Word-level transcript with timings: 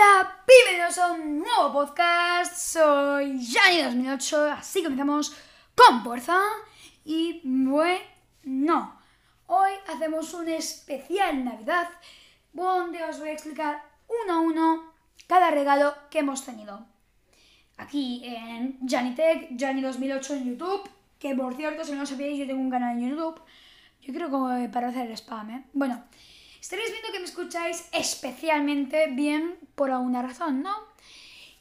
Hola, 0.00 0.44
bienvenidos 0.46 0.96
a 0.98 1.10
un 1.10 1.40
nuevo 1.40 1.72
podcast. 1.72 2.54
Soy 2.54 3.32
Jani2008, 3.40 4.52
así 4.52 4.80
comenzamos 4.80 5.36
con 5.74 6.04
fuerza. 6.04 6.38
Y 7.04 7.40
bueno, 7.42 8.96
hoy 9.48 9.72
hacemos 9.88 10.32
un 10.34 10.48
especial 10.50 11.44
Navidad 11.44 11.88
donde 12.52 13.02
os 13.02 13.18
voy 13.18 13.30
a 13.30 13.32
explicar 13.32 13.82
uno 14.06 14.34
a 14.34 14.40
uno 14.40 14.92
cada 15.26 15.50
regalo 15.50 15.92
que 16.10 16.20
hemos 16.20 16.44
tenido. 16.44 16.86
Aquí 17.76 18.22
en 18.24 18.78
JaniTech, 18.86 19.50
Jani2008 19.50 20.30
en 20.30 20.44
YouTube, 20.44 20.88
que 21.18 21.34
por 21.34 21.56
cierto, 21.56 21.84
si 21.84 21.90
no 21.90 22.02
lo 22.02 22.06
sabíais, 22.06 22.38
yo 22.38 22.46
tengo 22.46 22.60
un 22.60 22.70
canal 22.70 22.96
en 22.96 23.10
YouTube. 23.10 23.42
Yo 24.02 24.14
creo 24.14 24.28
que 24.30 24.68
para 24.68 24.90
hacer 24.90 25.10
spam, 25.10 25.50
¿eh? 25.50 25.64
Bueno. 25.72 26.04
Estaréis 26.60 26.90
viendo 26.90 27.12
que 27.12 27.20
me 27.20 27.24
escucháis 27.24 27.88
especialmente 27.92 29.06
bien 29.08 29.58
por 29.74 29.90
alguna 29.90 30.22
razón, 30.22 30.62
¿no? 30.62 30.74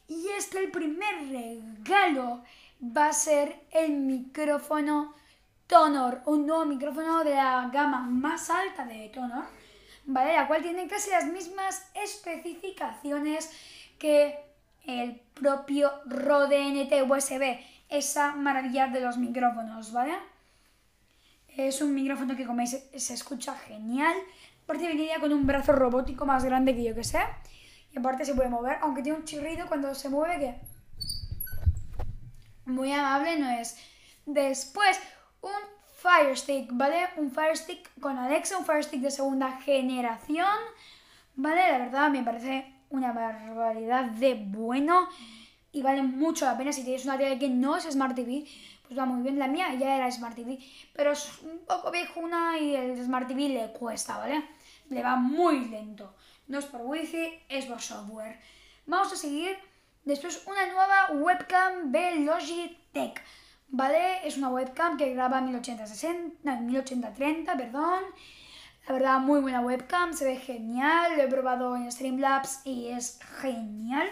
Y 0.07 0.27
es 0.37 0.47
que 0.47 0.59
el 0.59 0.71
primer 0.71 1.29
regalo 1.29 2.43
va 2.81 3.07
a 3.07 3.13
ser 3.13 3.59
el 3.71 3.91
micrófono 3.91 5.13
Tonor, 5.67 6.21
un 6.25 6.47
nuevo 6.47 6.65
micrófono 6.65 7.23
de 7.23 7.35
la 7.35 7.69
gama 7.73 8.01
más 8.01 8.49
alta 8.49 8.85
de 8.85 9.09
Tonor, 9.09 9.43
¿vale? 10.05 10.33
La 10.33 10.47
cual 10.47 10.61
tiene 10.61 10.87
casi 10.87 11.09
las 11.09 11.25
mismas 11.25 11.89
especificaciones 11.93 13.51
que 13.99 14.39
el 14.85 15.19
propio 15.33 15.91
Rode 16.05 16.57
NT 16.71 17.09
USB, 17.09 17.59
esa 17.89 18.33
maravilla 18.33 18.87
de 18.87 19.01
los 19.01 19.17
micrófonos, 19.17 19.91
¿vale? 19.91 20.17
Es 21.57 21.81
un 21.81 21.93
micrófono 21.93 22.35
que 22.37 22.45
como 22.45 22.59
veis 22.59 22.77
se 22.95 23.13
escucha 23.13 23.55
genial, 23.55 24.15
Aparte 24.67 24.85
venía 24.85 25.17
con 25.21 25.31
un 25.31 25.47
brazo 25.47 25.71
robótico 25.71 26.25
más 26.25 26.43
grande 26.43 26.75
que 26.75 26.83
yo 26.83 26.93
que 26.93 27.05
sé. 27.05 27.19
Y 27.93 27.99
aparte 27.99 28.25
se 28.25 28.35
puede 28.35 28.49
mover, 28.49 28.79
aunque 28.81 29.01
tiene 29.01 29.17
un 29.17 29.23
chirrido 29.23 29.65
cuando 29.65 29.95
se 29.95 30.09
mueve 30.09 30.39
que... 30.39 30.55
Muy 32.65 32.91
amable 32.91 33.39
no 33.39 33.49
es. 33.49 33.77
Después, 34.25 34.99
un 35.41 35.51
Fire 35.95 36.37
Stick, 36.37 36.67
¿vale? 36.73 37.07
Un 37.15 37.31
Fire 37.31 37.55
Stick 37.55 37.97
con 38.01 38.17
Alexa, 38.17 38.57
un 38.57 38.65
Fire 38.65 38.83
Stick 38.83 38.99
de 38.99 39.09
segunda 39.09 39.53
generación. 39.61 40.57
¿Vale? 41.37 41.71
La 41.71 41.77
verdad 41.77 42.09
me 42.09 42.23
parece 42.23 42.65
una 42.89 43.13
barbaridad 43.13 44.03
de 44.03 44.33
bueno. 44.35 45.07
Y 45.71 45.81
vale 45.81 46.03
mucho 46.03 46.43
la 46.43 46.57
pena 46.57 46.73
si 46.73 46.83
tienes 46.83 47.05
una 47.05 47.17
tele 47.17 47.39
que 47.39 47.47
no 47.47 47.77
es 47.77 47.85
Smart 47.85 48.15
TV 48.15 48.45
pues 48.87 48.97
va 48.97 49.05
muy 49.05 49.21
bien. 49.21 49.37
La 49.37 49.47
mía 49.47 49.73
ya 49.75 49.97
era 49.97 50.11
Smart 50.11 50.35
TV, 50.35 50.59
pero 50.93 51.11
es 51.11 51.41
un 51.41 51.59
poco 51.59 51.91
viejuna 51.91 52.57
y 52.57 52.75
el 52.75 53.03
Smart 53.03 53.27
TV 53.27 53.49
le 53.49 53.71
cuesta, 53.73 54.17
¿vale? 54.17 54.43
Le 54.89 55.03
va 55.03 55.15
muy 55.15 55.65
lento. 55.65 56.15
No 56.47 56.59
es 56.59 56.65
por 56.65 56.81
wifi, 56.81 57.39
es 57.49 57.65
por 57.65 57.81
software. 57.81 58.39
Vamos 58.85 59.11
a 59.11 59.15
seguir. 59.15 59.57
Después 60.05 60.43
una 60.47 60.65
nueva 60.67 61.11
webcam 61.11 61.91
de 61.91 62.19
Logitech. 62.21 63.21
¿Vale? 63.69 64.25
Es 64.25 64.37
una 64.37 64.49
webcam 64.49 64.95
que 64.97 65.13
graba 65.13 65.41
1080 65.41 65.85
1080-30, 66.43 67.57
perdón. 67.57 68.03
La 68.87 68.93
verdad, 68.93 69.19
muy 69.19 69.41
buena 69.41 69.59
webcam, 69.59 70.13
se 70.13 70.23
ve 70.23 70.37
genial. 70.37 71.17
Lo 71.17 71.23
he 71.23 71.27
probado 71.27 71.75
en 71.75 71.91
Streamlabs 71.91 72.61
y 72.63 72.87
es 72.87 73.19
genial. 73.41 74.07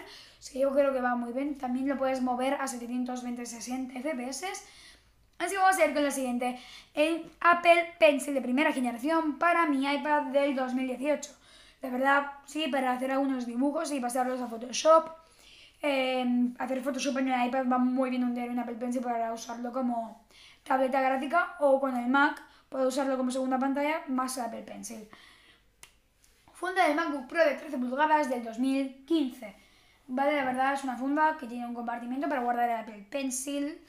Yo 0.54 0.72
creo 0.73 0.92
que 0.92 1.00
va 1.00 1.16
muy 1.16 1.32
bien. 1.32 1.58
También 1.58 1.88
lo 1.88 1.98
puedes 1.98 2.22
mover 2.22 2.56
a 2.56 2.66
720-60 2.66 4.02
FPS. 4.02 4.44
Así 5.39 5.52
que 5.52 5.58
vamos 5.58 5.78
a 5.78 5.86
ir 5.86 5.94
con 5.94 6.03
la 6.03 6.11
siguiente. 6.11 6.59
El 6.94 7.30
Apple 7.41 7.94
Pencil 8.00 8.33
de 8.33 8.41
primera 8.41 8.72
generación 8.72 9.38
para 9.38 9.66
mi 9.66 9.86
iPad 9.86 10.23
del 10.27 10.55
2018. 10.55 11.31
De 11.81 11.89
verdad, 11.89 12.31
sí, 12.45 12.67
para 12.67 12.94
hacer 12.94 13.11
algunos 13.11 13.45
dibujos 13.45 13.92
y 13.92 14.00
pasarlos 14.00 14.42
a 14.42 14.47
Photoshop. 14.47 15.09
Em, 15.81 16.55
hacer 16.58 16.81
Photoshop 16.81 17.17
en 17.17 17.30
el 17.30 17.47
iPad 17.47 17.65
va 17.71 17.77
muy 17.77 18.10
bien 18.10 18.23
un 18.23 18.60
Apple 18.60 18.76
Pencil 18.76 19.02
para 19.02 19.33
usarlo 19.33 19.71
como 19.71 20.26
tableta 20.64 21.02
gráfica 21.02 21.55
o 21.60 21.80
con 21.80 21.95
el 21.95 22.08
Mac 22.08 22.42
puedo 22.70 22.87
usarlo 22.87 23.17
como 23.17 23.31
segunda 23.31 23.60
pantalla 23.60 24.04
más 24.08 24.37
el 24.37 24.45
Apple 24.45 24.64
Pencil. 24.64 25.08
Funda 26.54 26.87
de 26.87 26.95
MacBook 26.95 27.27
Pro 27.27 27.45
de 27.45 27.55
13 27.55 27.77
pulgadas 27.77 28.30
del 28.30 28.43
2015. 28.43 29.55
Vale, 30.08 30.36
la 30.36 30.45
verdad 30.45 30.73
es 30.73 30.83
una 30.83 30.98
funda 30.98 31.37
que 31.39 31.48
tiene 31.48 31.65
un 31.65 31.73
compartimento 31.73 32.27
para 32.27 32.42
guardar 32.42 32.70
el 32.70 32.76
Apple 32.77 33.08
Pencil 33.10 33.80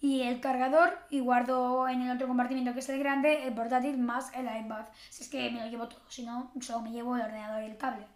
y 0.00 0.22
el 0.22 0.40
cargador 0.40 0.98
y 1.10 1.20
guardo 1.20 1.88
en 1.88 2.02
el 2.02 2.10
otro 2.14 2.28
compartimento 2.28 2.72
que 2.74 2.80
es 2.80 2.88
el 2.88 2.98
grande 2.98 3.46
el 3.46 3.54
portátil 3.54 3.98
más 3.98 4.32
el 4.34 4.44
iPad. 4.44 4.86
Si 5.10 5.22
es 5.22 5.28
que 5.28 5.50
me 5.50 5.60
lo 5.60 5.70
llevo 5.70 5.88
todo, 5.88 6.00
si 6.08 6.24
no, 6.24 6.52
solo 6.60 6.82
me 6.82 6.92
llevo 6.92 7.16
el 7.16 7.22
ordenador 7.22 7.62
y 7.62 7.66
el 7.66 7.76
cable. 7.76 8.06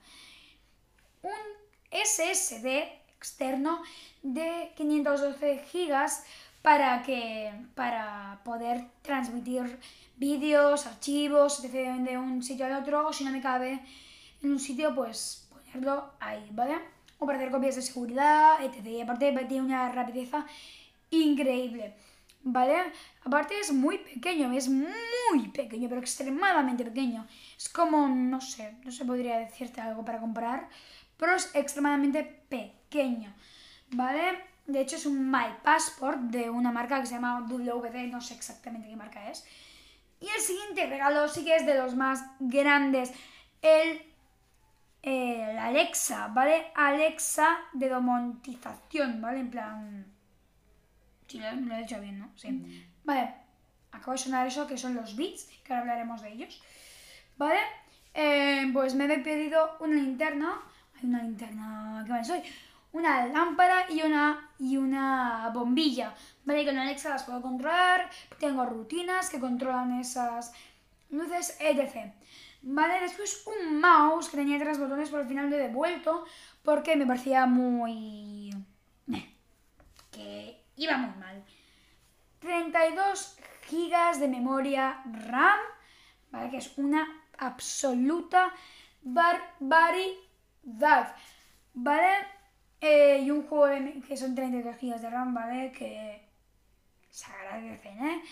Un 1.23 1.31
SSD 1.91 2.67
externo 3.17 3.83
de 4.23 4.73
512 4.77 5.65
GB 5.73 6.11
para, 6.63 7.03
que, 7.03 7.53
para 7.75 8.41
poder 8.45 8.85
transmitir 9.03 9.79
vídeos, 10.17 10.87
archivos, 10.87 11.65
etc. 11.65 11.97
de 12.03 12.19
un 12.19 12.43
sitio 12.43 12.67
al 12.67 12.83
otro 12.83 13.09
o 13.09 13.13
si 13.13 13.25
no 13.25 13.31
me 13.31 13.41
cabe 13.41 13.81
en 14.43 14.53
un 14.53 14.59
sitio 14.59 14.95
pues 14.95 15.49
ponerlo 15.51 16.13
ahí, 16.21 16.47
¿vale? 16.53 16.79
o 17.21 17.27
para 17.27 17.39
hacer 17.39 17.51
copias 17.51 17.77
de 17.77 17.83
seguridad, 17.83 18.63
etc. 18.65 18.87
Y 18.87 19.01
aparte 19.03 19.33
tiene 19.47 19.63
una 19.63 19.93
rapidez 19.93 20.31
increíble, 21.11 21.95
¿vale? 22.43 22.93
Aparte 23.25 23.59
es 23.61 23.73
muy 23.73 23.99
pequeño, 23.99 24.53
es 24.53 24.69
muy 24.69 25.49
pequeño, 25.53 25.89
pero 25.89 26.01
extremadamente 26.01 26.85
pequeño. 26.85 27.27
Es 27.57 27.69
como, 27.69 28.09
no 28.09 28.41
sé, 28.41 28.77
no 28.85 28.91
se 28.91 29.05
podría 29.05 29.39
decirte 29.39 29.81
algo 29.81 30.05
para 30.05 30.21
comparar, 30.21 30.69
pero 31.17 31.35
es 31.35 31.51
extremadamente 31.55 32.25
pequeño, 32.49 33.35
¿vale? 33.91 34.45
De 34.67 34.81
hecho 34.81 34.97
es 34.97 35.07
un 35.07 35.31
My 35.31 35.57
Passport 35.63 36.19
de 36.19 36.49
una 36.49 36.71
marca 36.71 37.01
que 37.01 37.07
se 37.07 37.15
llama 37.15 37.47
WD, 37.49 38.07
no 38.11 38.21
sé 38.21 38.35
exactamente 38.35 38.89
qué 38.89 38.97
marca 38.97 39.31
es. 39.31 39.45
Y 40.21 40.29
el 40.29 40.41
siguiente 40.41 40.87
regalo 40.87 41.29
sí 41.29 41.45
que 41.45 41.57
es 41.57 41.67
de 41.67 41.75
los 41.75 41.95
más 41.97 42.25
grandes, 42.39 43.13
el 43.63 44.03
el 45.03 45.59
Alexa, 45.59 46.29
¿vale? 46.29 46.67
Alexa 46.75 47.59
de 47.73 47.89
domontización, 47.89 49.21
¿vale? 49.21 49.41
En 49.41 49.51
plan... 49.51 50.07
Sí, 51.31 51.39
lo, 51.39 51.53
lo 51.53 51.75
he 51.77 51.79
dicho 51.79 52.01
bien, 52.01 52.19
¿no? 52.19 52.33
Sí. 52.35 52.51
Mm. 52.51 52.85
Vale, 53.05 53.35
acabo 53.93 54.13
de 54.13 54.19
sonar 54.19 54.47
eso, 54.49 54.67
que 54.67 54.77
son 54.77 54.95
los 54.95 55.15
bits, 55.15 55.45
que 55.63 55.73
ahora 55.73 55.83
hablaremos 55.83 56.23
de 56.23 56.33
ellos. 56.33 56.61
¿Vale? 57.37 57.61
Eh, 58.15 58.69
pues 58.73 58.97
me 58.97 59.05
he 59.05 59.19
pedido 59.21 59.77
una 59.79 59.95
linterna. 59.95 60.61
Hay 60.97 61.09
una 61.09 61.23
linterna... 61.23 62.03
¿Qué 62.05 62.11
más 62.11 62.27
soy? 62.27 62.43
Una 62.93 63.27
lámpara 63.27 63.87
y 63.89 64.03
una, 64.03 64.51
y 64.59 64.77
una 64.77 65.51
bombilla. 65.55 66.13
¿Vale? 66.45 66.67
Con 66.67 66.77
Alexa 66.77 67.11
las 67.11 67.23
puedo 67.23 67.41
controlar. 67.41 68.11
Tengo 68.41 68.67
rutinas 68.67 69.31
que 69.31 69.39
controlan 69.39 70.01
esas 70.01 70.53
luces, 71.11 71.57
etc. 71.61 72.13
Vale, 72.63 73.01
después 73.01 73.47
un 73.47 73.81
mouse 73.81 74.29
que 74.29 74.37
tenía 74.37 74.59
tres 74.59 74.79
botones, 74.79 75.09
pero 75.09 75.23
al 75.23 75.29
final 75.29 75.49
lo 75.49 75.57
he 75.57 75.61
devuelto 75.61 76.25
porque 76.63 76.97
me 76.97 77.07
parecía 77.07 77.47
muy... 77.47 78.20
iba 80.85 80.97
muy 80.97 81.15
mal. 81.19 81.45
32 82.41 83.39
gigas 83.69 84.19
de 84.19 84.29
memoria 84.29 85.03
RAM, 85.05 85.61
¿vale? 86.31 86.51
Que 86.51 86.57
es 86.57 86.77
una 86.79 87.07
absoluta 87.39 88.53
barbaridad, 89.03 90.17
¿vale? 91.75 92.27
Eh, 92.81 93.21
y 93.25 93.31
un 93.31 93.47
juego 93.47 93.67
de, 93.67 94.01
que 94.01 94.17
son 94.17 94.35
32 94.35 94.77
gigas 94.77 95.03
de 95.03 95.11
RAM, 95.11 95.35
¿vale? 95.35 95.71
Que 95.73 96.27
se 97.11 97.31
agradecen, 97.31 98.07
¿eh? 98.07 98.23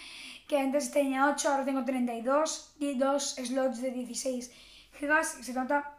Que 0.48 0.58
antes 0.58 0.90
tenía 0.90 1.26
8, 1.26 1.50
ahora 1.50 1.64
tengo 1.66 1.84
32 1.84 2.76
y 2.78 2.94
dos 2.94 3.34
slots 3.34 3.82
de 3.82 3.90
16 3.90 4.50
GB. 4.98 5.24
Se 5.24 5.52
nota 5.52 5.98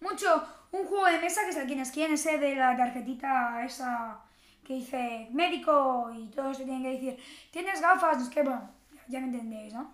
mucho 0.00 0.46
un 0.72 0.86
juego 0.86 1.06
de 1.06 1.18
mesa 1.18 1.42
que 1.42 1.50
es 1.50 1.56
el 1.56 1.66
quien 1.66 1.80
es 1.80 1.90
quien, 1.90 2.14
ese 2.14 2.38
de 2.38 2.56
la 2.56 2.74
tarjetita 2.74 3.64
esa 3.64 4.24
que 4.64 4.74
dice 4.74 5.28
médico 5.32 6.10
y 6.16 6.28
todos 6.28 6.56
se 6.56 6.64
tienen 6.64 6.82
que 6.82 6.90
decir, 6.90 7.24
tienes 7.50 7.80
gafas, 7.80 8.22
es 8.22 8.28
que 8.28 8.42
bueno, 8.42 8.70
ya 9.08 9.20
me 9.20 9.26
entendéis, 9.26 9.74
¿no? 9.74 9.92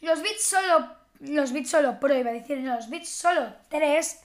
Los 0.00 0.22
bits 0.22 0.44
solo, 0.44 0.88
los 1.20 1.52
bits 1.52 1.70
solo 1.70 1.98
pro, 1.98 2.14
iba 2.14 2.30
a 2.30 2.34
decir, 2.34 2.58
los 2.58 2.88
bits 2.88 3.08
solo 3.08 3.54
3, 3.68 4.24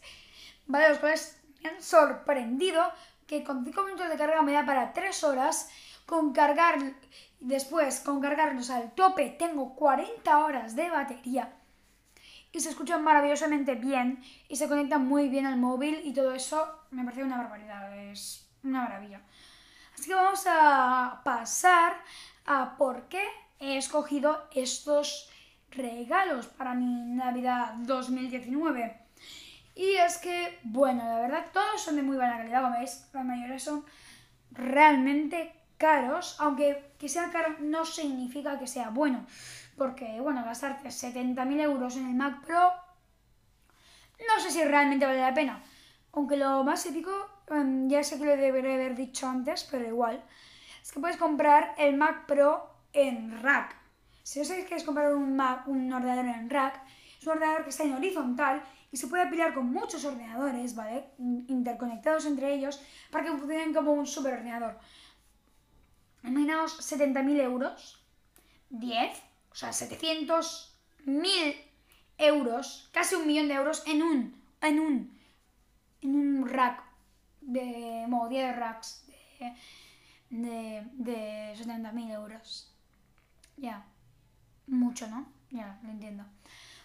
¿vale? 0.67 0.89
Los 0.89 0.99
cuales 0.99 1.41
me 1.63 1.69
han 1.69 1.81
sorprendido 1.81 2.83
que 3.25 3.43
con 3.43 3.63
5 3.63 3.83
minutos 3.83 4.09
de 4.09 4.17
carga 4.17 4.41
me 4.41 4.53
da 4.53 4.65
para 4.65 4.93
3 4.93 5.23
horas 5.23 5.69
con 6.05 6.33
cargar, 6.33 6.77
después 7.39 7.99
con 7.99 8.19
cargarlos 8.19 8.69
al 8.69 8.91
tope, 8.93 9.29
tengo 9.37 9.75
40 9.75 10.45
horas 10.45 10.75
de 10.75 10.89
batería 10.89 11.53
y 12.51 12.59
se 12.59 12.69
escuchan 12.69 13.03
maravillosamente 13.03 13.75
bien 13.75 14.23
y 14.47 14.55
se 14.55 14.67
conectan 14.67 15.07
muy 15.07 15.29
bien 15.29 15.45
al 15.45 15.57
móvil 15.57 16.01
y 16.03 16.13
todo 16.13 16.33
eso 16.33 16.67
me 16.91 17.03
parece 17.03 17.23
una 17.23 17.37
barbaridad, 17.37 17.95
es 18.09 18.48
una 18.63 18.83
maravilla. 18.83 19.21
Así 19.93 20.07
que 20.07 20.15
vamos 20.15 20.43
a 20.47 21.21
pasar 21.23 21.93
a 22.45 22.77
por 22.77 23.07
qué 23.09 23.23
he 23.59 23.77
escogido 23.77 24.47
estos 24.53 25.29
regalos 25.71 26.47
para 26.47 26.73
mi 26.73 26.85
Navidad 26.85 27.73
2019. 27.79 28.97
Y 29.75 29.95
es 29.95 30.17
que, 30.17 30.59
bueno, 30.63 31.03
la 31.05 31.19
verdad, 31.21 31.45
todos 31.53 31.81
son 31.81 31.95
de 31.95 32.01
muy 32.01 32.17
buena 32.17 32.37
calidad, 32.37 32.63
como 32.63 32.77
veis, 32.77 33.07
la 33.13 33.23
mayoría 33.23 33.59
son 33.59 33.85
realmente 34.51 35.53
caros, 35.77 36.35
aunque 36.39 36.93
que 36.99 37.07
sea 37.07 37.31
caro 37.31 37.55
no 37.59 37.85
significa 37.85 38.59
que 38.59 38.67
sea 38.67 38.89
bueno, 38.89 39.25
porque, 39.77 40.19
bueno, 40.19 40.43
gastarte 40.43 40.89
70.000 40.89 41.61
euros 41.61 41.95
en 41.95 42.07
el 42.07 42.15
Mac 42.15 42.45
Pro, 42.45 42.73
no 44.27 44.43
sé 44.43 44.51
si 44.51 44.63
realmente 44.63 45.05
vale 45.05 45.21
la 45.21 45.33
pena. 45.33 45.63
Aunque 46.11 46.35
lo 46.35 46.63
más 46.63 46.85
épico, 46.85 47.11
em, 47.51 47.89
ya 47.89 48.03
sé 48.03 48.17
que 48.17 48.25
lo 48.25 48.35
debería 48.35 48.75
haber 48.75 48.95
dicho 48.95 49.27
antes, 49.27 49.63
pero 49.69 49.87
igual, 49.87 50.23
es 50.81 50.91
que 50.91 50.99
puedes 50.99 51.17
comprar 51.17 51.75
el 51.77 51.97
Mac 51.97 52.25
Pro 52.25 52.69
en 52.93 53.41
rack. 53.41 53.75
Si 54.23 54.39
no 54.39 54.45
sabéis 54.45 54.67
que 54.67 54.75
es 54.75 54.83
comprar 54.83 55.13
un, 55.13 55.35
Mac, 55.35 55.67
un 55.67 55.91
ordenador 55.91 56.25
en 56.25 56.49
rack, 56.49 56.81
es 57.19 57.25
un 57.25 57.33
ordenador 57.33 57.63
que 57.63 57.69
está 57.69 57.83
en 57.83 57.93
horizontal 57.93 58.63
y 58.91 58.97
se 58.97 59.07
puede 59.07 59.23
apilar 59.23 59.53
con 59.53 59.71
muchos 59.71 60.03
ordenadores, 60.05 60.75
¿vale? 60.75 61.11
Interconectados 61.17 62.25
entre 62.25 62.53
ellos 62.53 62.81
para 63.11 63.25
que 63.25 63.31
funcionen 63.31 63.73
como 63.73 63.91
un 63.91 64.07
superordenador. 64.07 64.79
Imaginaos 66.23 66.79
70.000 66.79 67.41
euros, 67.41 68.03
10, 68.69 69.11
o 69.51 69.55
sea, 69.55 69.69
700.000 69.69 71.55
euros, 72.17 72.89
casi 72.93 73.15
un 73.15 73.25
millón 73.27 73.47
de 73.47 73.53
euros 73.53 73.83
en 73.87 74.03
un, 74.03 74.41
en 74.61 74.79
un, 74.79 75.19
en 76.01 76.15
un 76.15 76.47
rack 76.47 76.88
de, 77.49 78.01
como 78.03 78.29
10 78.29 78.55
racks 78.55 79.05
de, 80.29 80.87
de, 80.93 81.53
70.000 81.55 82.11
euros. 82.11 82.71
Ya, 83.57 83.85
mucho, 84.67 85.07
¿no? 85.07 85.25
Ya, 85.51 85.79
lo 85.83 85.89
entiendo. 85.89 86.23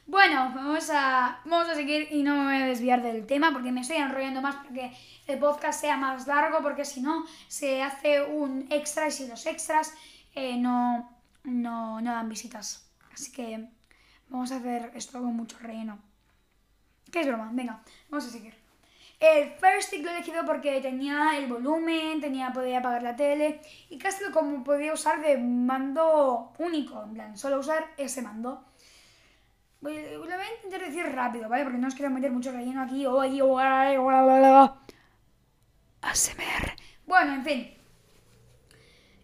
Bueno, 0.06 0.52
vamos 0.54 0.90
a, 0.90 1.40
vamos 1.44 1.68
a 1.68 1.74
seguir 1.74 2.08
y 2.10 2.22
no 2.22 2.36
me 2.36 2.44
voy 2.44 2.62
a 2.62 2.66
desviar 2.66 3.02
del 3.02 3.26
tema 3.26 3.52
porque 3.52 3.72
me 3.72 3.80
estoy 3.80 3.96
enrollando 3.96 4.42
más 4.42 4.56
para 4.56 4.72
que 4.72 4.92
el 5.26 5.38
podcast 5.38 5.80
sea 5.80 5.96
más 5.96 6.26
largo 6.26 6.60
porque 6.62 6.84
si 6.84 7.00
no 7.00 7.24
se 7.48 7.82
hace 7.82 8.22
un 8.22 8.66
extra 8.70 9.08
y 9.08 9.10
si 9.10 9.26
los 9.26 9.46
extras 9.46 9.94
eh, 10.34 10.58
no, 10.58 11.10
no, 11.44 12.00
no 12.00 12.12
dan 12.12 12.28
visitas. 12.28 12.90
Así 13.12 13.32
que 13.32 13.66
vamos 14.28 14.52
a 14.52 14.56
hacer 14.56 14.92
esto 14.94 15.20
con 15.20 15.34
mucho 15.34 15.58
relleno. 15.58 15.98
¿Qué 17.10 17.20
es 17.20 17.26
broma? 17.26 17.50
Venga, 17.52 17.82
vamos 18.10 18.26
a 18.26 18.30
seguir. 18.30 18.63
El 19.20 19.50
First 19.52 19.88
Stick 19.88 20.02
lo 20.04 20.10
he 20.10 20.14
elegido 20.14 20.44
porque 20.44 20.80
tenía 20.80 21.38
el 21.38 21.46
volumen, 21.46 22.20
tenía, 22.20 22.52
podía 22.52 22.78
apagar 22.78 23.02
la 23.02 23.16
tele 23.16 23.60
y 23.88 23.98
casi 23.98 24.24
como 24.32 24.64
podía 24.64 24.92
usar 24.92 25.20
de 25.22 25.38
mando 25.38 26.52
único, 26.58 27.02
en 27.02 27.14
plan, 27.14 27.36
solo 27.36 27.60
usar 27.60 27.86
ese 27.96 28.22
mando. 28.22 28.64
Lo 29.80 29.90
voy 29.90 30.30
a 30.30 30.54
intentar 30.56 30.80
decir 30.80 31.04
rápido, 31.06 31.48
¿vale? 31.48 31.64
Porque 31.64 31.78
no 31.78 31.88
os 31.88 31.94
quiero 31.94 32.10
meter 32.10 32.32
mucho 32.32 32.50
relleno 32.52 32.82
aquí. 32.82 33.04
O 33.04 33.20
ahí, 33.20 33.40
o 33.42 33.58
ASMR. 36.00 36.76
Bueno, 37.06 37.34
en 37.34 37.44
fin. 37.44 37.74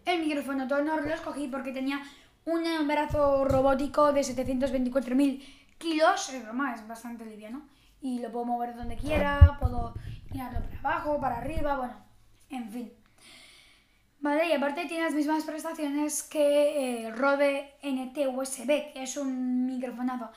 El 0.05 0.19
micrófono 0.19 0.67
todo 0.67 0.83
no 0.83 0.97
lo 0.97 1.13
escogí 1.13 1.47
porque 1.47 1.71
tenía 1.71 2.01
un 2.45 2.63
brazo 2.87 3.45
robótico 3.45 4.13
de 4.13 4.21
724.000 4.21 5.43
kilos. 5.79 6.29
Es 6.29 6.43
broma, 6.43 6.75
es 6.75 6.87
bastante 6.87 7.25
liviano. 7.25 7.63
Y 8.01 8.19
lo 8.19 8.31
puedo 8.31 8.45
mover 8.45 8.75
donde 8.75 8.97
quiera, 8.97 9.57
puedo 9.59 9.93
mirarlo 10.31 10.61
para 10.61 10.79
abajo, 10.79 11.19
para 11.19 11.37
arriba, 11.37 11.77
bueno, 11.77 11.93
en 12.49 12.69
fin. 12.69 12.93
Vale, 14.19 14.49
y 14.49 14.51
aparte 14.51 14.85
tiene 14.85 15.05
las 15.05 15.15
mismas 15.15 15.43
prestaciones 15.43 16.21
que 16.21 17.07
el 17.07 17.17
Rode 17.17 17.73
NT 17.81 18.27
USB, 18.27 18.93
que 18.93 19.03
es 19.03 19.17
un 19.17 19.65
microfonazo. 19.65 20.29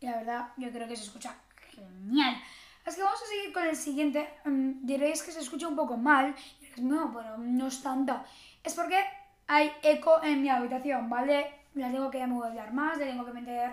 Y 0.00 0.06
la 0.06 0.16
verdad, 0.16 0.48
yo 0.56 0.70
creo 0.70 0.88
que 0.88 0.96
se 0.96 1.04
escucha 1.04 1.36
genial. 1.70 2.36
Así 2.84 2.96
que 2.96 3.02
vamos 3.02 3.20
a 3.22 3.26
seguir 3.26 3.52
con 3.52 3.64
el 3.64 3.76
siguiente. 3.76 4.28
Mm, 4.44 4.86
diréis 4.86 5.22
que 5.22 5.30
se 5.30 5.40
escucha 5.40 5.68
un 5.68 5.76
poco 5.76 5.96
mal. 5.96 6.34
No, 6.78 7.12
pero 7.14 7.38
no 7.38 7.68
es 7.68 7.82
tanto. 7.82 8.20
Es 8.64 8.74
porque 8.74 8.98
hay 9.46 9.70
eco 9.82 10.22
en 10.22 10.42
mi 10.42 10.48
habitación, 10.48 11.08
¿vale? 11.08 11.60
Le 11.74 11.90
tengo 11.90 12.10
que 12.10 12.26
modular 12.26 12.72
más, 12.72 12.98
le 12.98 13.06
tengo 13.06 13.24
que 13.24 13.32
meter, 13.32 13.72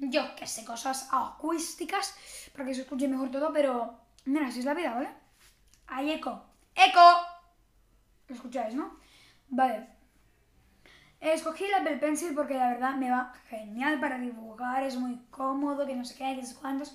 yo 0.00 0.34
qué 0.34 0.46
sé, 0.46 0.64
cosas 0.64 1.08
acústicas 1.12 2.14
para 2.52 2.64
que 2.64 2.74
se 2.74 2.82
escuche 2.82 3.08
mejor 3.08 3.30
todo, 3.30 3.52
pero 3.52 4.00
mira, 4.24 4.46
así 4.46 4.60
es 4.60 4.64
la 4.64 4.74
vida, 4.74 4.94
¿vale? 4.94 5.10
Hay 5.86 6.10
eco. 6.10 6.42
¡Eco! 6.74 7.00
¿Lo 8.28 8.34
escucháis, 8.34 8.74
no? 8.74 8.96
Vale. 9.48 9.88
Escogí 11.20 11.64
el 11.64 11.74
Apple 11.74 11.98
Pencil 11.98 12.34
porque 12.34 12.54
la 12.54 12.68
verdad 12.68 12.94
me 12.94 13.10
va 13.10 13.34
genial 13.50 14.00
para 14.00 14.18
dibujar, 14.18 14.84
es 14.84 14.96
muy 14.96 15.20
cómodo, 15.30 15.86
que 15.86 15.94
no 15.94 16.04
sé 16.04 16.14
qué, 16.14 16.34
que 16.34 16.46
sé 16.46 16.54
cuántos. 16.54 16.88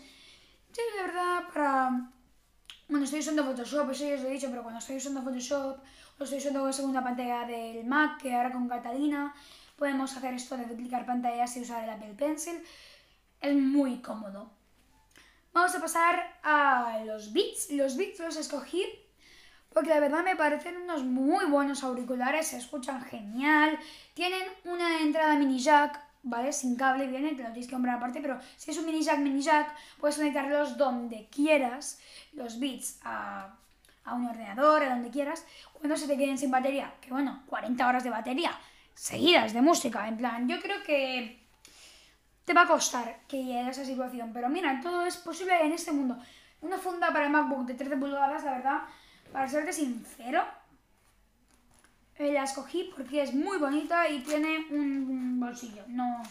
Sí, 0.72 0.82
la 0.98 1.04
verdad, 1.04 1.44
para... 1.54 2.12
Cuando 2.88 3.06
estoy 3.06 3.20
usando 3.20 3.44
Photoshop, 3.44 3.90
eso 3.92 4.08
ya 4.08 4.16
os 4.16 4.22
lo 4.22 4.30
he 4.30 4.34
dicho, 4.34 4.50
pero 4.50 4.64
cuando 4.64 4.80
estoy 4.80 4.98
usando 4.98 5.22
Photoshop, 5.22 5.80
o 6.20 6.24
estoy 6.24 6.40
usando 6.40 6.66
la 6.66 6.74
segunda 6.74 7.04
pantalla 7.04 7.46
del 7.46 7.86
Mac, 7.86 8.22
que 8.22 8.34
ahora 8.34 8.52
con 8.52 8.68
Catalina, 8.68 9.34
podemos 9.76 10.16
hacer 10.16 10.34
esto 10.34 10.58
de 10.58 10.66
duplicar 10.66 11.06
pantallas 11.06 11.56
y 11.58 11.62
usar 11.62 11.84
el 11.84 11.90
Apple 11.90 12.14
Pencil. 12.18 12.64
Es 13.42 13.56
muy 13.56 14.02
cómodo. 14.02 14.52
Vamos 15.54 15.76
a 15.76 15.80
pasar 15.80 16.40
a 16.44 17.02
los 17.06 17.32
Beats. 17.32 17.72
Los 17.72 17.96
Beats 17.96 18.20
los 18.20 18.38
escogí 18.38 18.84
porque 19.76 19.90
la 19.90 20.00
verdad 20.00 20.24
me 20.24 20.38
parecen 20.38 20.78
unos 20.78 21.04
muy 21.04 21.44
buenos 21.48 21.84
auriculares, 21.84 22.48
se 22.48 22.58
escuchan 22.58 23.04
genial, 23.04 23.78
tienen 24.14 24.44
una 24.64 25.02
entrada 25.02 25.36
mini 25.36 25.60
jack, 25.60 26.02
¿vale? 26.24 26.54
Sin 26.54 26.78
cable 26.78 27.08
viene, 27.08 27.36
te 27.36 27.44
lo 27.44 27.50
tienes 27.50 27.68
que 27.68 27.74
comprar 27.74 27.98
aparte, 27.98 28.22
pero 28.22 28.40
si 28.56 28.72
es 28.72 28.78
un 28.78 28.86
mini 28.86 29.04
jack, 29.04 29.20
mini 29.20 29.42
jack, 29.42 29.76
puedes 30.00 30.16
conectarlos 30.16 30.78
donde 30.78 31.28
quieras, 31.30 32.00
los 32.32 32.58
bits 32.58 33.02
a, 33.04 33.54
a 34.06 34.14
un 34.14 34.26
ordenador, 34.26 34.82
a 34.82 34.92
donde 34.92 35.10
quieras, 35.10 35.46
cuando 35.74 35.98
se 35.98 36.08
te 36.08 36.18
queden 36.18 36.38
sin 36.38 36.52
batería, 36.52 36.94
que 37.02 37.10
bueno, 37.10 37.44
40 37.48 37.86
horas 37.86 38.04
de 38.06 38.12
batería 38.12 38.58
seguidas 38.94 39.52
de 39.52 39.62
música, 39.62 40.08
en 40.08 40.16
plan, 40.16 40.48
yo 40.48 40.62
creo 40.62 40.82
que 40.84 41.45
te 42.46 42.54
va 42.54 42.62
a 42.62 42.68
costar 42.68 43.20
que 43.28 43.44
llegue 43.44 43.60
a 43.60 43.70
esa 43.70 43.84
situación, 43.84 44.32
pero 44.34 44.50
mira, 44.50 44.80
todo 44.82 45.06
es 45.06 45.18
posible 45.18 45.60
en 45.66 45.74
este 45.74 45.92
mundo. 45.92 46.18
Una 46.62 46.78
funda 46.78 47.08
para 47.08 47.26
el 47.26 47.32
MacBook 47.32 47.66
de 47.66 47.74
13 47.74 47.98
pulgadas, 47.98 48.44
la 48.44 48.52
verdad, 48.52 48.82
para 49.32 49.48
serte 49.50 49.74
sincero, 49.74 50.44
eh, 52.18 52.32
la 52.32 52.44
escogí 52.44 52.92
porque 52.96 53.24
es 53.24 53.34
muy 53.34 53.58
bonita 53.58 54.08
y 54.08 54.20
tiene 54.22 54.68
un 54.70 55.40
bolsillo. 55.40 55.84
No, 55.88 56.22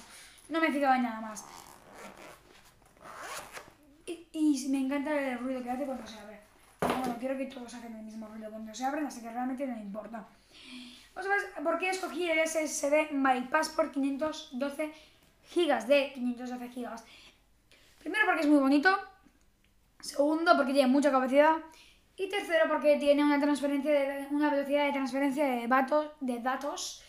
no 0.49 0.61
me 0.61 0.69
he 0.69 0.73
fijado 0.73 0.95
en 0.95 1.03
nada 1.03 1.21
más. 1.21 1.45
Y, 4.07 4.69
me 4.69 4.79
encanta 4.79 5.13
el 5.13 5.39
ruido 5.39 5.63
que 5.63 5.71
hace 5.71 5.85
cuando 5.85 6.07
se 6.07 6.19
abre. 6.19 6.41
bueno, 6.81 7.17
quiero 7.19 7.37
que 7.37 7.47
todos 7.47 7.73
hagan 7.75 7.97
el 7.97 8.05
mismo 8.05 8.27
ruido 8.29 8.51
cuando 8.51 8.75
se 8.75 8.85
abren, 8.85 9.07
así 9.07 9.21
que 9.21 9.31
realmente 9.31 9.67
no 9.67 9.77
me 9.77 9.83
importa. 9.83 10.27
A 11.15 11.21
ver 11.23 11.63
por 11.63 11.79
qué 11.79 11.91
escogí 11.91 12.29
el 12.29 12.47
SSD 12.47 13.13
MyPassport 13.13 13.93
512 13.93 14.93
GB 15.55 15.87
de 15.87 16.13
512 16.15 16.69
GB. 16.69 16.91
Primero 17.99 18.27
porque 18.27 18.43
es 18.43 18.47
muy 18.47 18.59
bonito. 18.59 18.97
Segundo 20.01 20.57
porque 20.57 20.73
tiene 20.73 20.89
mucha 20.89 21.11
capacidad. 21.11 21.57
Y 22.17 22.29
tercero, 22.29 22.69
porque 22.69 22.97
tiene 22.99 23.25
una, 23.25 23.41
transferencia 23.41 23.91
de, 23.91 24.29
una 24.31 24.51
velocidad 24.51 24.87
de 24.87 24.93
transferencia 24.93 25.45
de 25.47 25.67
datos, 25.67 26.13
de 26.21 26.39
datos 26.39 27.03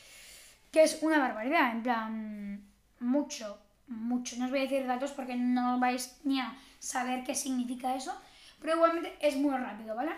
que 0.72 0.84
es 0.84 1.00
una 1.02 1.20
barbaridad. 1.20 1.72
En 1.72 1.84
plan, 1.84 2.66
mucho, 3.00 3.60
mucho. 3.88 4.38
No 4.38 4.46
os 4.46 4.52
voy 4.52 4.60
a 4.60 4.64
decir 4.64 4.88
datos 4.88 5.12
porque 5.12 5.36
no 5.36 5.80
vais 5.80 6.20
ni 6.24 6.40
a 6.40 6.58
saber 6.80 7.24
qué 7.24 7.36
significa 7.36 7.96
eso. 7.96 8.14
Pero 8.62 8.76
igualmente 8.76 9.16
es 9.20 9.36
muy 9.36 9.56
rápido, 9.56 9.96
¿vale? 9.96 10.12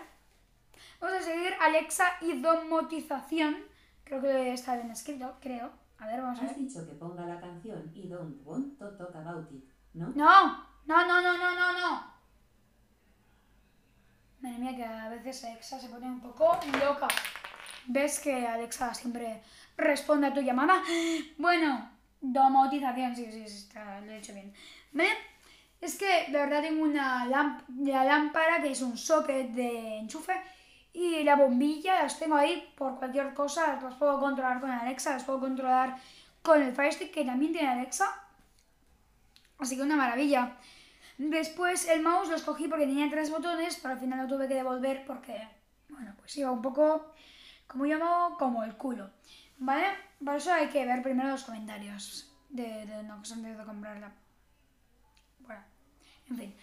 Vamos 1.00 1.18
a 1.18 1.22
seguir 1.22 1.54
Alexa 1.60 2.14
y 2.20 2.40
domotización. 2.40 3.56
Creo 4.04 4.22
que 4.22 4.52
está 4.52 4.74
bien 4.76 4.90
escrito, 4.90 5.36
creo. 5.40 5.70
A 5.98 6.06
ver, 6.06 6.22
vamos 6.22 6.38
a 6.38 6.42
ver. 6.42 6.50
Has 6.50 6.56
dicho 6.56 6.86
que 6.86 6.92
ponga 6.94 7.26
la 7.26 7.40
canción 7.40 7.90
y 7.94 8.08
don't 8.08 8.40
want 8.44 8.78
to 8.78 8.96
talk 8.96 9.14
about 9.16 9.50
it, 9.52 9.64
¿no? 9.94 10.08
No, 10.14 10.64
no, 10.86 11.06
no, 11.06 11.20
no, 11.20 11.36
no, 11.36 11.54
no, 11.54 11.72
no. 11.72 12.18
Madre 14.40 14.58
mía, 14.58 14.76
que 14.76 14.84
a 14.84 15.08
veces 15.08 15.44
Alexa 15.44 15.80
se 15.80 15.88
pone 15.88 16.06
un 16.06 16.20
poco 16.20 16.58
loca. 16.80 17.08
¿Ves 17.86 18.20
que 18.20 18.46
Alexa 18.46 18.94
siempre 18.94 19.42
responde 19.76 20.28
a 20.28 20.34
tu 20.34 20.40
llamada? 20.40 20.82
Bueno, 21.38 21.90
domotización, 22.20 23.16
sí, 23.16 23.24
sí, 23.32 23.48
sí 23.48 23.56
está, 23.64 24.00
lo 24.00 24.12
he 24.12 24.18
hecho 24.18 24.34
bien. 24.34 24.52
¿Vale? 24.92 25.10
Es 25.80 25.96
que 25.96 26.26
de 26.30 26.38
verdad 26.38 26.62
tengo 26.62 26.82
una 26.82 27.26
la 27.26 28.04
lámpara 28.04 28.60
que 28.60 28.72
es 28.72 28.82
un 28.82 28.96
socket 28.96 29.50
de 29.50 29.98
enchufe 29.98 30.34
y 30.98 31.22
la 31.22 31.36
bombilla 31.36 32.02
las 32.02 32.18
tengo 32.18 32.34
ahí 32.34 32.74
por 32.76 32.98
cualquier 32.98 33.32
cosa, 33.32 33.78
las 33.80 33.94
puedo 33.94 34.18
controlar 34.18 34.60
con 34.60 34.68
Alexa, 34.68 35.12
las 35.12 35.22
puedo 35.22 35.38
controlar 35.38 35.96
con 36.42 36.60
el 36.60 36.74
Fire 36.74 36.92
Stick 36.92 37.12
que 37.12 37.24
también 37.24 37.52
tiene 37.52 37.68
Alexa. 37.68 38.06
Así 39.58 39.76
que 39.76 39.82
una 39.82 39.94
maravilla. 39.94 40.56
Después 41.16 41.86
el 41.88 42.02
mouse 42.02 42.30
lo 42.30 42.34
escogí 42.34 42.66
porque 42.66 42.86
tenía 42.86 43.08
tres 43.08 43.30
botones, 43.30 43.76
pero 43.76 43.94
al 43.94 44.00
final 44.00 44.22
lo 44.22 44.26
tuve 44.26 44.48
que 44.48 44.54
devolver 44.54 45.04
porque, 45.06 45.48
bueno, 45.88 46.14
pues 46.18 46.36
iba 46.36 46.50
un 46.50 46.62
poco, 46.62 47.14
como 47.68 47.84
llamo, 47.84 48.36
como 48.36 48.64
el 48.64 48.76
culo. 48.76 49.10
¿Vale? 49.58 49.86
Por 50.24 50.34
eso 50.34 50.52
hay 50.52 50.68
que 50.68 50.84
ver 50.84 51.00
primero 51.02 51.28
los 51.28 51.44
comentarios 51.44 52.34
de, 52.48 52.86
de 52.86 53.02
no, 53.04 53.14
antes 53.14 53.40
de 53.40 53.64
comprarla. 53.64 54.12
Bueno, 55.38 55.62
en 56.28 56.36
fin. 56.36 56.56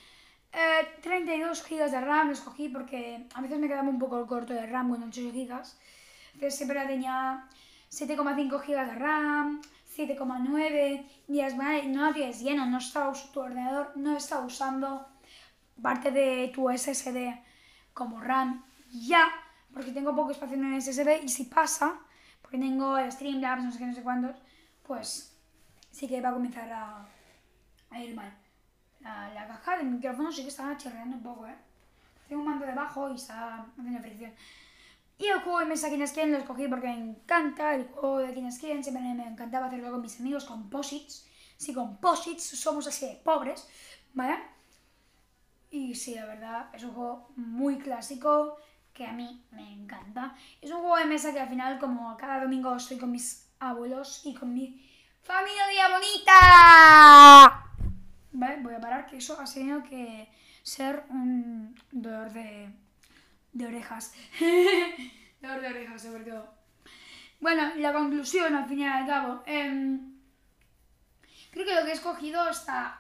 Eh, 0.58 0.88
32 1.02 1.68
GB 1.68 1.92
de 1.92 2.00
RAM 2.00 2.28
lo 2.28 2.34
escogí 2.34 2.70
porque 2.70 3.28
a 3.34 3.42
veces 3.42 3.60
me 3.60 3.68
quedaba 3.68 3.90
un 3.90 4.00
poco 4.00 4.26
corto 4.26 4.54
de 4.54 4.66
RAM 4.66 4.90
con 4.90 5.04
8 5.04 5.22
GB. 5.22 5.52
Entonces 6.34 6.56
siempre 6.56 6.80
la 6.80 6.88
tenía 6.88 7.48
7,5 7.92 8.66
GB 8.66 8.86
de 8.86 8.96
RAM, 8.96 9.62
7,9. 9.98 11.06
Y 11.28 11.88
no 11.90 12.06
la 12.08 12.14
tienes 12.14 12.42
lleno, 12.42 12.66
no 12.68 12.78
está, 12.78 13.12
tu 13.34 13.42
ordenador 13.42 13.92
no 13.98 14.16
está 14.16 14.40
usando 14.40 15.06
parte 15.82 16.12
de 16.12 16.52
tu 16.56 16.70
SSD 16.70 17.38
como 17.94 18.22
RAM 18.22 18.64
ya, 18.92 19.28
porque 19.74 19.92
tengo 19.92 20.16
poco 20.16 20.32
espacio 20.32 20.56
en 20.56 20.74
el 20.74 20.82
SSD 20.82 21.24
y 21.24 21.28
si 21.28 21.46
pasa, 21.46 22.00
porque 22.42 22.58
tengo 22.58 22.98
Streamlabs, 23.12 23.64
no 23.64 23.72
sé 23.72 23.80
qué, 23.80 23.86
no 23.88 23.94
sé 23.94 24.04
cuántos, 24.04 24.38
pues 24.84 25.38
sí 25.92 26.08
que 26.08 26.22
va 26.22 26.30
a 26.30 26.34
comenzar 26.34 26.72
a, 26.72 27.06
a 27.90 28.00
ir 28.02 28.16
mal. 28.16 28.45
La, 29.06 29.46
caja 29.48 29.78
del 29.78 29.88
micrófono 29.88 30.32
sí 30.32 30.42
que 30.42 30.50
está 30.50 30.76
chirreando 30.76 31.16
un 31.16 31.24
poco, 31.24 31.46
¿eh? 31.46 31.56
Tengo 32.28 32.42
un 32.42 32.48
mando 32.48 32.66
debajo 32.66 33.12
y 33.12 33.16
está 33.16 33.66
haciendo 33.78 34.00
fricción. 34.00 34.34
Y 35.20 35.28
el 35.28 35.42
juego 35.42 35.60
de 35.60 35.66
mesa 35.66 35.90
Kineskin 35.90 36.32
lo 36.32 36.40
escogí 36.40 36.68
porque 36.68 36.88
me 36.88 36.98
encanta 36.98 37.76
el 37.76 37.88
juego 37.88 38.18
de 38.18 38.34
Kineskin, 38.34 38.84
siempre 38.84 39.04
me 39.04 39.28
encantaba 39.28 39.68
hacerlo 39.68 39.92
con 39.92 40.02
mis 40.02 40.20
amigos, 40.20 40.46
con 40.46 40.70
posits. 40.70 41.28
Sí, 41.56 41.74
con 41.74 41.98
posits, 41.98 42.44
somos 42.60 42.88
así 42.88 43.06
de 43.06 43.16
pobres, 43.16 43.70
¿vale? 44.14 44.38
Y 45.70 45.94
sí, 45.94 46.16
la 46.16 46.26
verdad, 46.26 46.70
es 46.74 46.84
un 46.84 46.94
juego 46.94 47.30
muy 47.36 47.78
clásico 47.78 48.58
que 48.94 49.06
a 49.06 49.14
mí 49.14 49.46
me 49.52 49.72
encanta. 49.72 50.36
Es 50.62 50.72
un 50.72 50.80
juego 50.80 50.98
de 50.98 51.06
mesa 51.06 51.32
que 51.32 51.40
al 51.40 51.50
final, 51.50 51.80
como 51.80 52.18
cada 52.18 52.42
domingo 52.42 52.76
estoy 52.76 52.98
con 52.98 53.12
mis 53.12 53.48
abuelos 53.60 54.22
y 54.26 54.34
con 54.34 54.54
mi 54.54 54.82
familia 55.22 55.90
bonita. 55.90 57.65
Vale, 58.38 58.58
voy 58.62 58.74
a 58.76 58.82
parar, 58.82 59.06
que 59.08 59.18
eso 59.18 59.40
ha 59.40 59.46
tenido 59.46 59.82
que 59.84 60.28
ser 60.62 61.04
un 61.10 61.74
dolor 61.92 62.32
de, 62.34 62.70
de 63.54 63.66
orejas. 63.66 64.14
dolor 65.42 65.62
de 65.62 65.68
orejas, 65.70 66.02
sobre 66.02 66.24
todo. 66.26 66.54
Bueno, 67.40 67.64
la 67.78 67.94
conclusión, 67.94 68.54
al 68.56 68.68
fin 68.68 68.80
y 68.80 68.86
al 68.86 69.06
cabo. 69.08 69.42
em, 69.46 70.16
creo 71.52 71.66
que 71.66 71.76
lo 71.76 71.84
que 71.86 71.92
he 71.92 71.94
escogido 71.94 72.50
está 72.50 73.00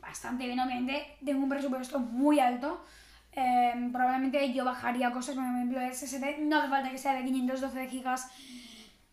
bastante 0.00 0.46
bien, 0.46 0.58
obviamente. 0.58 1.16
Tengo 1.24 1.42
un 1.44 1.48
presupuesto 1.48 1.98
muy 2.00 2.40
alto. 2.40 2.84
em, 3.32 3.92
probablemente 3.92 4.52
yo 4.52 4.64
bajaría 4.64 5.10
cosas, 5.12 5.34
por 5.36 5.44
ejemplo, 5.44 5.80
el 5.80 5.92
SSD. 5.94 6.38
No 6.40 6.58
hace 6.58 6.68
falta 6.68 6.90
que 6.90 6.98
sea 6.98 7.14
de 7.14 7.24
512 7.24 7.88
gigas. 7.88 8.28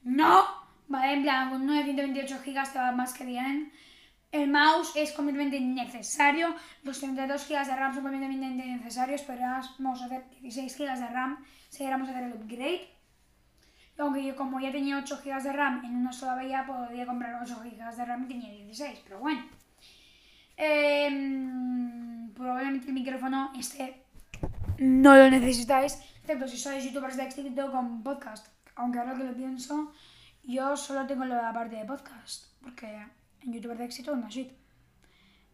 No, 0.03 0.45
vale, 0.87 1.13
en 1.13 1.21
plan, 1.23 1.49
con 1.51 1.65
928 1.67 2.39
gigas 2.43 2.73
te 2.73 2.79
va 2.79 2.91
más 2.91 3.13
que 3.13 3.25
bien. 3.25 3.71
El 4.31 4.49
mouse 4.49 4.93
es 4.95 5.11
completamente 5.11 5.57
innecesario. 5.57 6.55
Los 6.83 6.99
32 6.99 7.47
GB 7.49 7.65
de 7.65 7.75
RAM 7.75 7.93
son 7.93 8.03
completamente 8.03 8.65
innecesarios, 8.65 9.21
pero 9.23 9.41
vamos 9.41 10.01
a 10.01 10.05
hacer 10.05 10.23
16 10.41 10.77
GB 10.77 10.99
de 10.99 11.07
RAM 11.07 11.43
si 11.69 11.79
queremos 11.79 12.07
hacer 12.07 12.23
el 12.23 12.33
upgrade. 12.33 12.87
Aunque 13.97 14.23
yo 14.23 14.35
como 14.35 14.59
ya 14.59 14.71
tenía 14.71 14.97
8 14.97 15.21
GB 15.23 15.43
de 15.43 15.53
RAM 15.53 15.85
en 15.85 15.95
una 15.97 16.13
sola 16.13 16.41
vía, 16.41 16.65
podría 16.65 17.05
comprar 17.05 17.41
8 17.43 17.59
GB 17.61 17.95
de 17.95 18.05
RAM 18.05 18.23
y 18.23 18.27
tenía 18.27 18.51
16, 18.51 19.01
pero 19.03 19.19
bueno. 19.19 19.43
Em, 20.55 22.31
probablemente 22.33 22.87
el 22.87 22.93
micrófono 22.93 23.51
este 23.57 24.05
no 24.77 25.15
lo 25.15 25.29
necesitáis, 25.29 25.99
excepto 26.21 26.47
si 26.47 26.57
sois 26.57 26.83
youtubers 26.83 27.17
de 27.17 27.23
éxito 27.23 27.71
con 27.71 28.01
podcast. 28.01 28.47
Aunque 28.75 28.99
ahora 28.99 29.15
que 29.15 29.23
lo 29.25 29.35
pienso, 29.35 29.91
yo 30.43 30.75
solo 30.77 31.05
tengo 31.05 31.25
la 31.25 31.53
parte 31.53 31.75
de 31.75 31.85
podcast, 31.85 32.45
porque 32.61 33.05
en 33.43 33.53
youtuber 33.53 33.77
de 33.77 33.85
éxito 33.85 34.15
no 34.15 34.29
shit. 34.29 34.51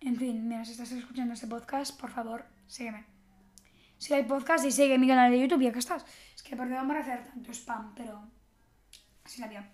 En 0.02 0.16
fin, 0.16 0.48
mira, 0.48 0.64
si 0.64 0.72
estás 0.72 0.92
escuchando 0.92 1.34
este 1.34 1.48
podcast, 1.48 2.00
por 2.00 2.12
favor, 2.12 2.46
sígueme. 2.68 3.06
Sigue 3.98 4.20
el 4.20 4.28
podcast 4.28 4.64
y 4.66 4.72
sigue 4.72 4.98
mi 4.98 5.08
canal 5.08 5.32
de 5.32 5.40
YouTube 5.40 5.62
y 5.62 5.68
acá 5.68 5.80
estás. 5.80 6.06
Es 6.36 6.44
que 6.44 6.56
por 6.56 6.68
qué 6.68 6.74
vamos 6.74 6.96
a 6.96 7.00
hacer 7.00 7.26
tanto 7.26 7.52
spam, 7.52 7.96
pero 7.96 8.22
así 9.24 9.42
la 9.42 9.48
vida. 9.48 9.68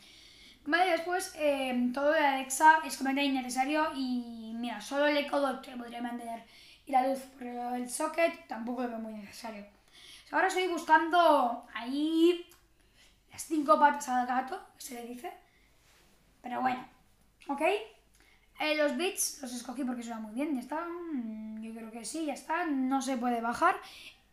Vale, 0.65 0.91
después 0.91 1.33
eh, 1.37 1.91
todo 1.93 2.11
de 2.11 2.19
Alexa 2.25 2.79
es 2.85 2.95
completamente 2.95 3.23
innecesario 3.23 3.91
y 3.95 4.53
mira, 4.55 4.79
solo 4.79 5.07
el 5.07 5.29
Dot 5.29 5.65
te 5.65 5.75
podría 5.75 6.01
mantener 6.01 6.45
y 6.85 6.91
la 6.91 7.07
luz, 7.07 7.19
pero 7.37 7.75
el 7.75 7.89
socket 7.89 8.47
tampoco 8.47 8.83
lo 8.83 8.89
veo 8.89 8.99
muy 8.99 9.13
necesario. 9.13 9.65
Ahora 10.31 10.47
estoy 10.47 10.67
buscando 10.67 11.67
ahí 11.73 12.49
las 13.31 13.43
cinco 13.43 13.77
patas 13.77 14.07
al 14.09 14.25
gato, 14.25 14.59
que 14.75 14.81
se 14.81 14.95
le 14.95 15.05
dice. 15.05 15.31
Pero 16.41 16.61
bueno, 16.61 16.85
¿ok? 17.49 17.61
Eh, 18.59 18.75
los 18.75 18.95
bits 18.95 19.39
los 19.41 19.53
escogí 19.53 19.83
porque 19.83 20.03
suenan 20.03 20.23
muy 20.23 20.33
bien, 20.33 20.53
ya 20.55 20.61
está. 20.61 20.85
Mm, 20.85 21.61
Yo 21.61 21.73
creo 21.73 21.91
que 21.91 22.05
sí, 22.05 22.25
ya 22.25 22.33
está. 22.33 22.65
No 22.65 23.01
se 23.01 23.17
puede 23.17 23.41
bajar 23.41 23.75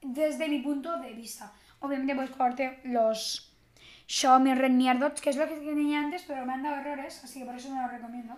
desde 0.02 0.48
mi 0.48 0.60
punto 0.60 0.98
de 0.98 1.12
vista. 1.12 1.52
Obviamente 1.80 2.14
puedes 2.14 2.30
cogerte 2.30 2.80
los 2.84 3.52
Xiaomi 4.06 4.54
Redmi 4.54 4.88
AirDots, 4.88 5.20
que 5.20 5.30
es 5.30 5.36
lo 5.36 5.46
que 5.48 5.56
tenía 5.56 6.00
antes, 6.00 6.24
pero 6.26 6.44
me 6.44 6.52
han 6.52 6.62
dado 6.62 6.76
errores, 6.76 7.22
así 7.24 7.40
que 7.40 7.46
por 7.46 7.54
eso 7.54 7.72
no 7.74 7.82
lo 7.82 7.88
recomiendo. 7.88 8.36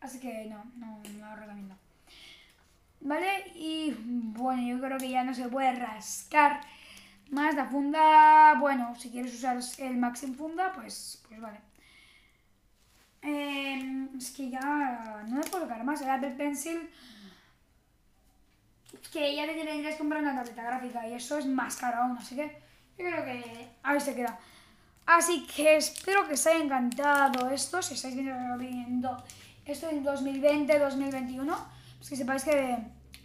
Así 0.00 0.18
que 0.18 0.46
no, 0.46 0.64
no, 0.76 1.00
no 1.18 1.30
lo 1.30 1.36
recomiendo. 1.36 1.76
¿Vale? 3.00 3.50
Y 3.54 3.94
bueno, 3.98 4.62
yo 4.62 4.80
creo 4.80 4.98
que 4.98 5.08
ya 5.10 5.24
no 5.24 5.34
se 5.34 5.48
puede 5.48 5.74
rascar 5.74 6.60
más 7.30 7.54
la 7.54 7.66
funda. 7.66 8.54
Bueno, 8.60 8.94
si 8.96 9.10
quieres 9.10 9.34
usar 9.34 9.58
el 9.78 9.96
Maxim 9.96 10.34
funda, 10.34 10.72
pues, 10.72 11.22
pues 11.28 11.40
vale. 11.40 11.58
Eh, 13.22 14.08
es 14.18 14.30
que 14.32 14.50
ya 14.50 15.24
no 15.28 15.36
me 15.36 15.42
puedo 15.42 15.64
tocar 15.64 15.84
más. 15.84 16.00
El 16.02 16.10
Apple 16.10 16.32
Pencil. 16.32 16.90
Que 19.12 19.34
ya 19.34 19.46
te 19.46 19.54
tendrías 19.54 19.94
que 19.94 19.98
comprar 19.98 20.22
una 20.22 20.34
tableta 20.34 20.62
gráfica 20.62 21.06
y 21.08 21.14
eso 21.14 21.38
es 21.38 21.46
más 21.46 21.76
caro 21.76 22.02
aún, 22.02 22.16
así 22.16 22.34
que 22.36 22.46
yo 22.98 23.04
creo 23.04 23.24
que 23.24 23.68
ahí 23.82 24.00
se 24.00 24.14
queda. 24.14 24.38
Así 25.06 25.46
que 25.46 25.76
espero 25.76 26.26
que 26.26 26.34
os 26.34 26.46
haya 26.46 26.62
encantado 26.64 27.50
esto, 27.50 27.82
si 27.82 27.94
estáis 27.94 28.14
viendo, 28.14 29.24
esto 29.64 29.90
en 29.90 30.04
2020-2021, 30.04 31.56
pues 31.98 32.08
que 32.08 32.16
sepáis 32.16 32.44
que 32.44 32.78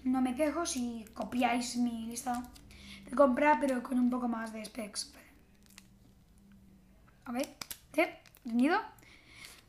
no 0.03 0.21
me 0.21 0.35
quejo 0.35 0.65
si 0.65 1.05
copiáis 1.13 1.77
mi 1.77 2.07
lista 2.07 2.43
de 3.09 3.15
compra, 3.15 3.57
pero 3.59 3.83
con 3.83 3.99
un 3.99 4.09
poco 4.09 4.27
más 4.27 4.51
de 4.51 4.65
specs. 4.65 5.13
¿Ok? 7.27 7.37
¿Sí? 7.93 8.01
¿Entendido? 8.45 8.96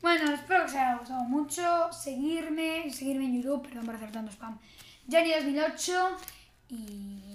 Bueno, 0.01 0.31
espero 0.31 0.61
que 0.61 0.71
os 0.71 0.75
haya 0.75 0.97
gustado 0.97 1.23
mucho. 1.23 1.91
Seguirme, 1.91 2.89
seguirme 2.91 3.25
en 3.25 3.41
YouTube, 3.41 3.63
perdón 3.63 3.85
por 3.85 3.95
hacer 3.95 4.11
tanto 4.11 4.31
spam. 4.31 4.57
Johnny 5.11 5.31
2008 5.31 6.17
y... 6.69 7.28